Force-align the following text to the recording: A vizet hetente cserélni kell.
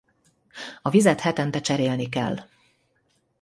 A 0.81 0.89
vizet 0.89 1.19
hetente 1.21 1.61
cserélni 1.61 2.09
kell. 2.09 2.39